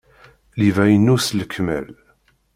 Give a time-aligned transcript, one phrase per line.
[0.63, 1.87] Yuba inu s lekmal.